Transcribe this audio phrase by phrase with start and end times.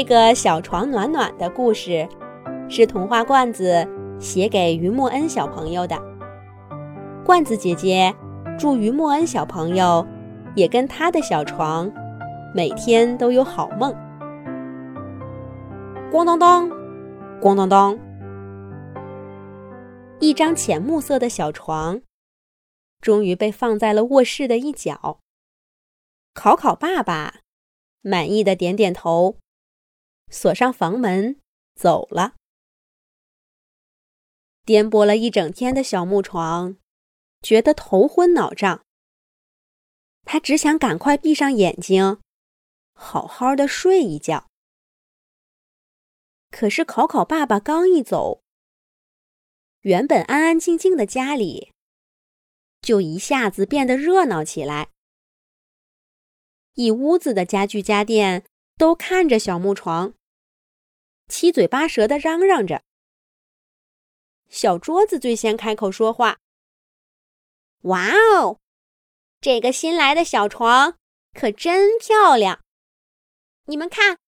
[0.00, 2.08] 这个小床暖暖的故事，
[2.70, 3.86] 是童话罐子
[4.18, 5.94] 写给于默恩小朋友的。
[7.22, 8.10] 罐子姐姐
[8.58, 10.06] 祝于默恩小朋友
[10.56, 11.92] 也跟他的小床
[12.54, 13.94] 每天都有好梦。
[16.10, 16.70] 咣当当，
[17.38, 17.98] 咣当当，
[20.18, 22.00] 一张浅木色的小床
[23.02, 25.18] 终于被放在了卧室的一角。
[26.32, 27.40] 考考爸爸
[28.00, 29.36] 满意的点点头。
[30.30, 31.40] 锁上房门，
[31.74, 32.34] 走了。
[34.64, 36.76] 颠簸了一整天的小木床，
[37.42, 38.84] 觉得头昏脑胀。
[40.24, 42.20] 他只想赶快闭上眼睛，
[42.92, 44.48] 好好的睡一觉。
[46.50, 48.42] 可是考考爸爸刚一走，
[49.80, 51.72] 原本安安静静的家里，
[52.80, 54.90] 就一下子变得热闹起来。
[56.74, 58.44] 一屋子的家具家电
[58.76, 60.14] 都看着小木床。
[61.30, 62.82] 七嘴八舌的嚷嚷着。
[64.48, 66.40] 小桌子最先开口说话
[67.82, 68.58] ：“哇哦，
[69.40, 70.98] 这个新来的小床
[71.32, 72.60] 可真漂亮！
[73.66, 74.18] 你们看，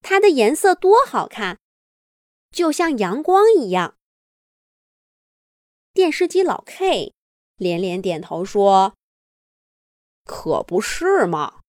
[0.00, 1.60] 它的颜色多好看，
[2.50, 3.98] 就像阳光一样。”
[5.92, 7.12] 电视机老 K
[7.56, 8.96] 连连点头说
[10.24, 11.60] ：“可不是嘛！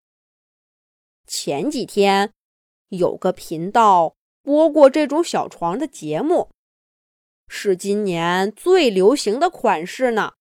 [1.27, 2.33] 前几天
[2.87, 4.14] 有个频道。”
[4.45, 6.51] 播过这种小床的节目，
[7.47, 10.33] 是今年最流行的款式呢。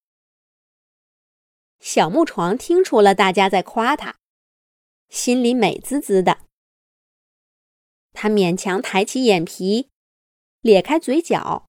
[1.81, 4.19] 小木床听出了大家在夸他，
[5.09, 6.41] 心里美滋滋的。
[8.13, 9.89] 他勉强抬起眼皮，
[10.61, 11.67] 咧开嘴角，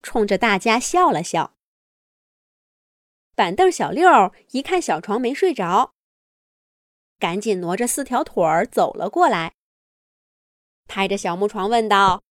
[0.00, 1.54] 冲着大家笑了笑。
[3.34, 5.92] 板凳小六一看小床没睡着，
[7.18, 9.52] 赶紧挪着四条腿儿走了过来。
[10.90, 12.24] 拍着小木床问道：“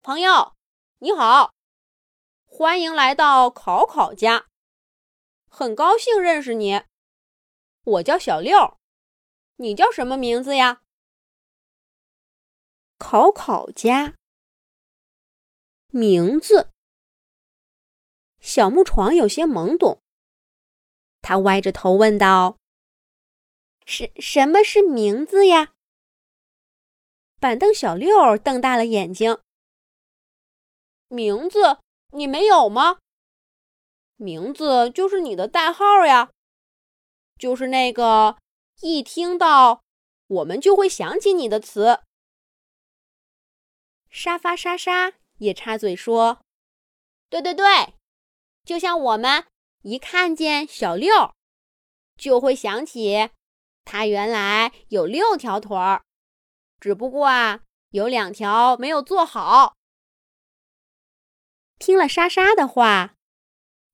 [0.00, 0.56] 朋友，
[1.00, 1.52] 你好，
[2.46, 4.46] 欢迎来到考考家，
[5.50, 6.84] 很高兴认识你。
[7.82, 8.78] 我叫小六，
[9.56, 10.80] 你叫什么名字呀？”
[12.96, 14.14] 考考家
[15.88, 16.70] 名字，
[18.40, 20.00] 小木床有些懵懂，
[21.20, 22.56] 他歪着头问道
[23.84, 25.72] ：“什什么是名字呀？”
[27.40, 29.38] 板凳小六瞪大了眼睛。
[31.08, 31.78] 名字
[32.12, 32.98] 你没有吗？
[34.16, 36.30] 名字就是你的代号呀，
[37.38, 38.38] 就是那个
[38.80, 39.82] 一听到
[40.28, 42.00] 我们就会想起你的词。
[44.08, 46.40] 沙发沙沙也插嘴说
[47.28, 47.94] ：“对对对，
[48.64, 49.44] 就像我们
[49.82, 51.34] 一看见小六，
[52.16, 53.30] 就会想起
[53.84, 56.04] 他原来有六条腿儿。”
[56.84, 57.62] 只不过啊，
[57.92, 59.74] 有两条没有做好。
[61.78, 63.14] 听了莎莎的话，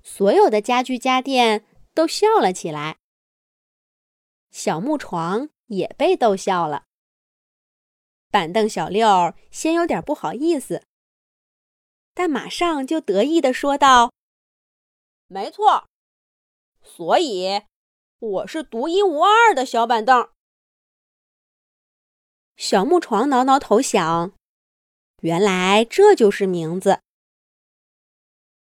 [0.02, 1.64] 所有的家具家电
[1.94, 2.98] 都笑了起来。
[4.50, 6.86] 小木床也被逗笑了。
[8.28, 10.82] 板凳小六先有点不好意思，
[12.12, 14.12] 但马上就得意的说道
[15.30, 15.86] ：“没错，
[16.82, 17.62] 所以
[18.18, 20.28] 我是独一无二的小板凳。”
[22.60, 24.34] 小木床挠挠头想
[25.24, 27.00] ：“原来这就是名字。”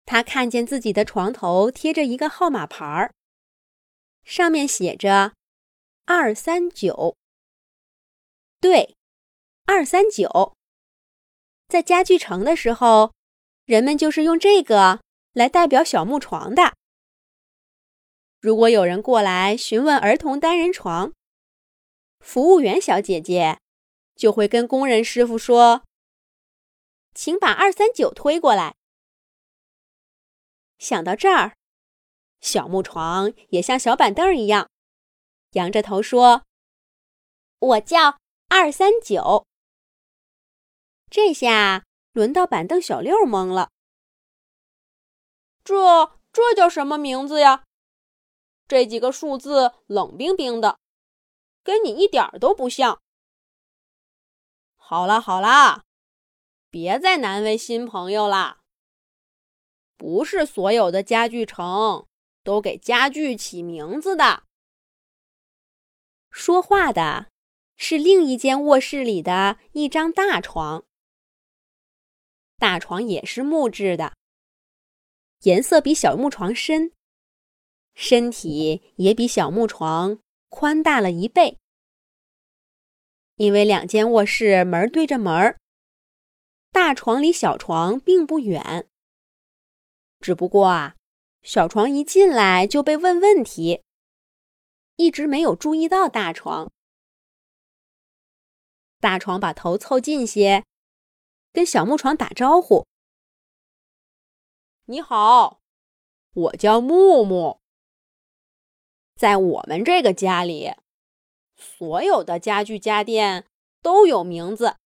[0.05, 3.11] 他看见自己的床头贴着一个号码牌儿，
[4.23, 5.33] 上面写着
[6.05, 7.17] “二三九”。
[8.61, 8.95] 对，
[9.65, 10.53] 二三九。
[11.67, 13.11] 在家具城的时候，
[13.65, 15.01] 人们就是用这个
[15.33, 16.75] 来代表小木床的。
[18.39, 21.11] 如果有人过来询问儿童单人床，
[22.19, 23.57] 服务员小姐姐。
[24.17, 25.83] 就会跟工人师傅说
[27.13, 28.75] ：“请把二三九推过来。”
[30.79, 31.55] 想到这儿，
[32.41, 34.69] 小木床也像小板凳一样，
[35.51, 36.43] 仰着头说
[37.59, 38.19] ：“我叫
[38.49, 39.45] 二三九。”
[41.09, 43.71] 这下轮到板凳小六懵了
[45.63, 47.63] ：“这这叫什么名字呀？
[48.67, 50.77] 这几个数字冷冰冰的，
[51.63, 53.01] 跟你一点都不像。”
[54.89, 55.83] 好啦好啦，
[56.69, 58.61] 别再难为新朋友啦。
[59.97, 62.07] 不是所有的家具城
[62.41, 64.43] 都给家具起名字的。
[66.31, 67.27] 说话的
[67.75, 70.85] 是另一间卧室里的一张大床，
[72.57, 74.13] 大床也是木质的，
[75.41, 76.93] 颜色比小木床深，
[77.93, 81.57] 身体也比小木床宽大了一倍。
[83.37, 85.57] 因为两间卧室门对着门，
[86.71, 88.87] 大床离小床并不远。
[90.19, 90.95] 只不过啊，
[91.43, 93.83] 小床一进来就被问问题，
[94.95, 96.71] 一直没有注意到大床。
[98.99, 100.65] 大床把头凑近些，
[101.53, 102.87] 跟小木床打招呼
[104.89, 105.59] ：“你好，
[106.33, 107.59] 我叫木木。
[109.15, 110.73] 在我们这个家里，
[111.57, 113.45] 所有的家具家电
[113.81, 114.77] 都有名字。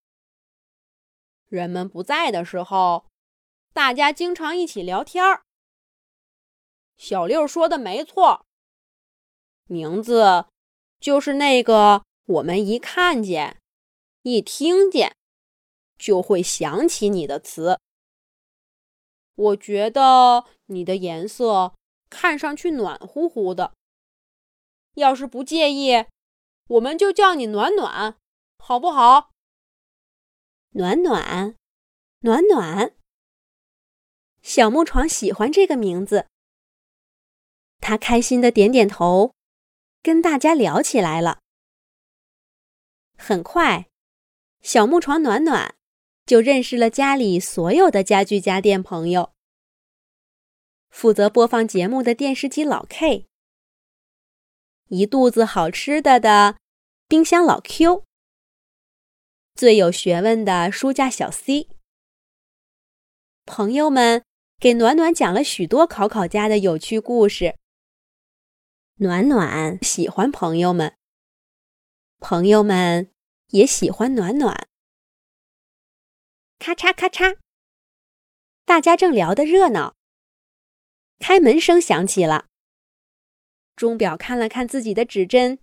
[1.48, 3.06] 人们不在的时候，
[3.74, 5.44] 大家经常一起聊天儿。
[6.98, 8.46] 小六说的没错，
[9.66, 10.46] 名字
[11.00, 13.58] 就是那个我们一看见。”
[14.24, 15.16] 一听见，
[15.98, 17.80] 就会想起你的词。
[19.34, 21.74] 我觉得你的颜色
[22.08, 23.74] 看上去暖乎乎的。
[24.94, 26.06] 要是不介意，
[26.72, 28.18] 我们就叫你暖暖，
[28.58, 29.32] 好不好？
[30.70, 31.58] 暖暖，
[32.20, 32.96] 暖暖。
[34.42, 36.28] 小木床喜欢这个名字，
[37.82, 39.34] 他开心的点点头，
[40.02, 41.40] 跟大家聊起来了。
[43.18, 43.90] 很快。
[44.62, 45.76] 小木床暖暖
[46.26, 49.34] 就认识了家里所有的家具家电朋友。
[50.90, 53.28] 负责播放节目的电视机老 K，
[54.94, 56.58] 一肚子好吃的的
[57.08, 58.04] 冰箱老 Q，
[59.56, 61.70] 最有学问的书架小 C。
[63.46, 64.26] 朋友们
[64.60, 67.56] 给暖暖讲了许多考考家的有趣故事。
[68.96, 70.98] 暖暖喜欢朋友们，
[72.20, 73.10] 朋友们。
[73.52, 74.70] 也喜欢暖暖。
[76.58, 77.38] 咔嚓咔嚓，
[78.64, 79.94] 大家正聊得热闹，
[81.20, 82.48] 开门声响起了。
[83.82, 85.58] 钟表看了看自己的指针，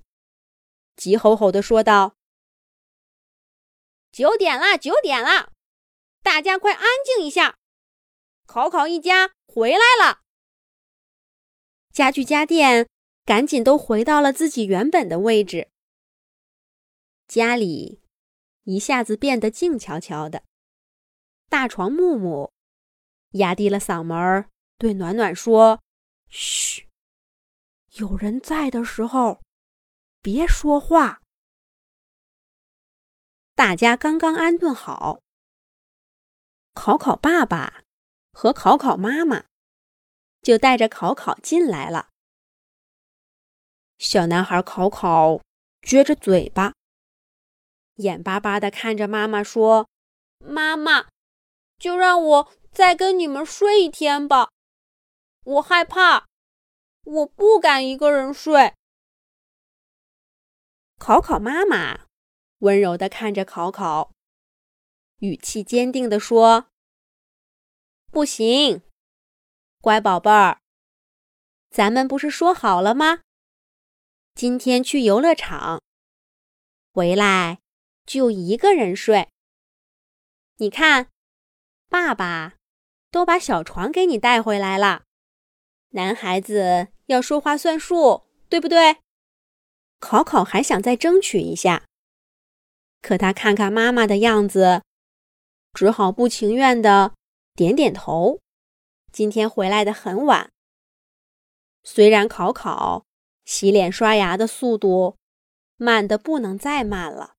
[0.97, 2.17] 急吼吼的说道
[4.11, 5.53] ：“九点了，九点了，
[6.21, 7.59] 大家快安静一下，
[8.45, 10.23] 考考一家回来了。”
[11.95, 12.89] 家具家电
[13.25, 15.69] 赶紧都回到了自己原本的位置。
[17.29, 18.03] 家里
[18.65, 20.43] 一下子变得静悄悄的。
[21.49, 22.51] 大床木木
[23.35, 25.81] 压低了嗓门对暖暖说
[26.29, 26.88] ：“嘘，
[27.95, 29.41] 有人在的时候
[30.21, 31.23] 别说话。”
[33.55, 35.21] 大家刚刚安顿好，
[36.75, 37.83] 考考爸爸
[38.33, 39.47] 和考考妈妈
[40.43, 42.11] 就带着考考进来了。
[43.99, 45.41] 小男孩考考
[45.83, 46.75] 撅着嘴巴。
[47.97, 49.89] 眼巴巴的看着妈妈说
[50.39, 51.09] ：“妈妈，
[51.81, 54.51] 就让我再跟你们睡一天吧，
[55.43, 56.28] 我害怕，
[57.09, 58.75] 我不敢一个人睡。”
[61.01, 62.07] 考考妈妈
[62.59, 64.13] 温柔的看着考考，
[65.19, 66.69] 语气坚定的说
[68.13, 68.83] ：“不行，
[69.81, 70.61] 乖宝贝儿，
[71.71, 73.23] 咱们不是说好了吗？
[74.35, 75.83] 今天去游乐场，
[76.93, 77.61] 回来。”
[78.09, 79.29] 就一个人睡。
[80.57, 81.11] 你看，
[81.91, 82.55] 爸爸
[83.11, 85.05] 都把小床给你带回来了。
[85.91, 88.99] 男孩子要说话算数，对不对？
[89.99, 91.87] 考考还想再争取一下，
[93.01, 94.83] 可他看看妈妈的样子，
[95.73, 97.15] 只好不情愿的
[97.55, 98.41] 点点头。
[99.11, 100.51] 今天回来的很晚，
[101.83, 103.07] 虽然考考
[103.47, 105.17] 洗脸刷牙的速度
[105.77, 107.37] 慢的不能再慢了。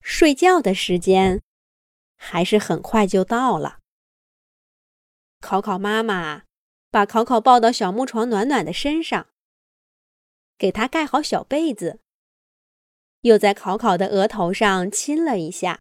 [0.00, 1.42] 睡觉的时间
[2.16, 3.80] 还是很快就到了。
[5.40, 6.44] 考考妈妈
[6.90, 9.28] 把考考抱到小木床暖暖的身上，
[10.56, 12.00] 给他盖好小被子，
[13.22, 15.80] 又在考考的额头上亲了一下，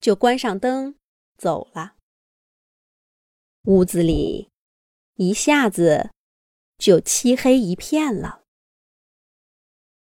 [0.00, 0.96] 就关上灯
[1.36, 1.94] 走了。
[3.64, 4.50] 屋子里
[5.14, 6.10] 一下子
[6.78, 8.42] 就漆黑一片了。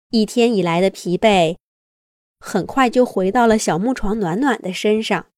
[0.10, 1.58] 一天以来的疲惫。
[2.42, 5.30] 很快就回到了小木床暖暖的身上。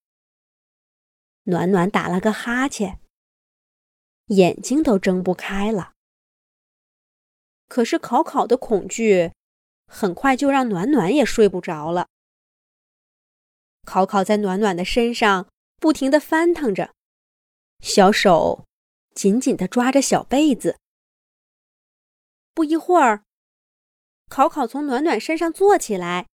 [1.45, 3.00] 暖暖打了个哈欠，
[4.31, 5.93] 眼睛都睁不开了。
[7.67, 9.31] 可是考考的恐惧，
[9.87, 12.07] 很快就让暖暖也睡不着了。
[13.85, 15.47] 考考在暖暖的身上
[15.77, 16.93] 不停的翻腾着，
[17.79, 18.65] 小手
[19.13, 20.77] 紧紧的抓着小被子。
[22.53, 23.23] 不一会儿，
[24.29, 26.27] 考考从暖暖身上坐起来。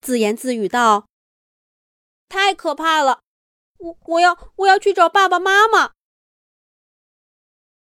[0.00, 1.06] 自言自语道
[2.28, 3.22] ：“太可怕了，
[3.78, 5.92] 我我要我要去找爸爸妈妈。”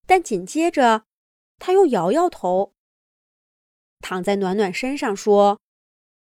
[0.06, 1.06] 但紧接着，
[1.60, 2.74] 他又摇摇头，
[4.00, 5.60] 躺在暖暖身上说：“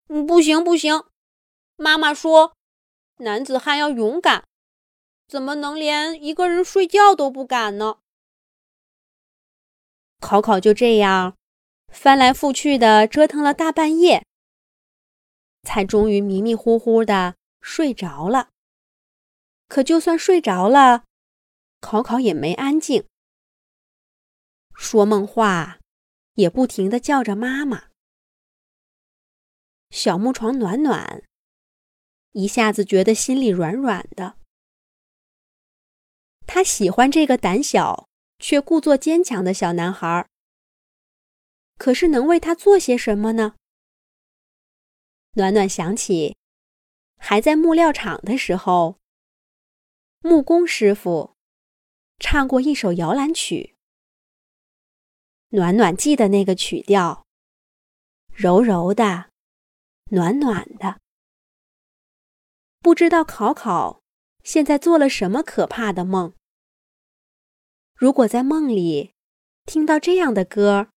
[0.08, 1.04] 嗯，不行不行，
[1.76, 2.56] 妈妈说，
[3.18, 4.44] 男子汉要勇敢，
[5.28, 7.98] 怎么能连一个人睡觉都不敢呢？
[10.20, 11.36] 考考就这样
[11.92, 14.26] 翻来覆去的折腾了大半夜，
[15.62, 18.48] 才终于迷迷糊糊的睡着了。
[19.68, 21.04] 可就算睡着了，
[21.80, 23.06] 考考也没安静，
[24.80, 25.80] 说梦话，
[26.34, 27.88] 也不停的叫着妈妈。
[29.90, 31.24] 小木床暖暖，
[32.32, 34.38] 一下子觉得心里软软的。
[36.46, 38.08] 他喜欢这个胆小
[38.38, 40.26] 却故作坚强的小男孩。
[41.76, 43.56] 可是能为他做些什么呢？
[45.32, 46.36] 暖暖想起，
[47.16, 48.98] 还在木料厂的时候，
[50.20, 51.34] 木工师傅
[52.20, 53.74] 唱过一首摇篮曲。
[55.50, 57.24] 暖暖记的那个曲调，
[58.32, 59.30] 柔柔的。
[60.10, 61.00] 暖暖的，
[62.80, 64.00] 不知道考考
[64.42, 66.32] 现在做了什么可怕的梦。
[67.94, 69.12] 如果在梦里
[69.66, 70.88] 听到这样的歌，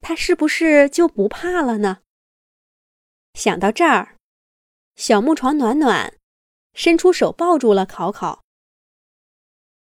[0.00, 2.02] 他是不是就不怕了呢？
[3.34, 4.16] 想到这儿，
[4.96, 6.18] 小木床暖暖
[6.74, 8.42] 伸出手抱住了考考，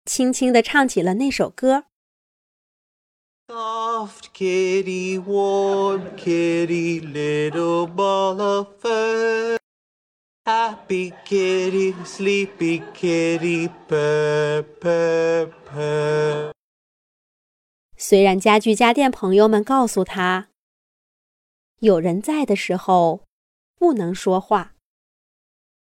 [0.03, 1.85] 轻轻地唱起了那首歌。
[3.53, 9.57] Soft kitty, warm kitty, little ball of fur.
[10.43, 16.51] Happy kitty, sleepy kitty, purr purr purr.
[17.95, 20.49] 虽然家具家电朋友们告诉他，
[21.77, 23.23] 有人在的时候
[23.75, 24.73] 不能说话，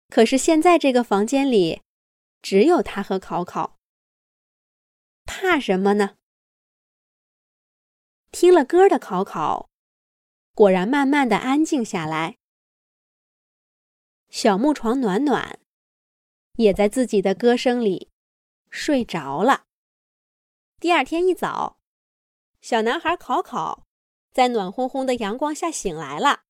[0.09, 1.83] 可是现在这个房间里
[2.41, 3.77] 只有他和考考，
[5.27, 6.17] 怕什么呢？
[8.33, 9.69] 听了歌的考考，
[10.55, 12.37] 果然慢慢的安静下来。
[14.29, 15.59] 小木床暖暖，
[16.55, 18.09] 也在自己的歌声里
[18.71, 19.65] 睡着了。
[20.79, 21.79] 第二天一早，
[22.61, 23.85] 小男孩考考
[24.31, 26.43] 在暖烘烘的阳光下醒来了。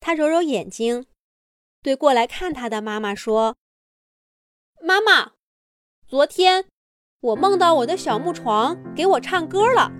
[0.00, 1.06] 他揉揉眼睛，
[1.82, 3.58] 对过来看他的妈妈说
[4.80, 5.32] ：“妈妈，
[6.06, 6.70] 昨天
[7.20, 9.92] 我梦到我的小木床给我唱歌了。”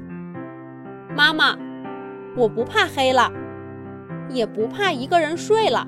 [1.19, 1.59] 妈妈，
[2.37, 3.29] 我不怕黑了，
[4.29, 5.85] 也不怕一个人睡了。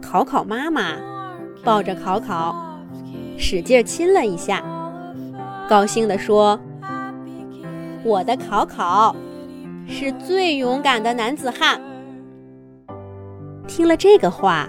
[0.00, 0.94] 考考妈妈
[1.62, 2.56] 抱着考考，
[3.36, 4.64] 使劲亲了一下，
[5.68, 6.58] 高兴地说
[8.04, 9.14] ：“我的考考
[9.86, 11.78] 是最勇敢的男子汉。”
[13.68, 14.66] 听了这个话，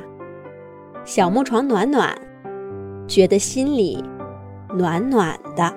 [1.06, 2.14] 小木床暖暖
[3.08, 4.04] 觉得心里
[4.76, 5.72] 暖暖的。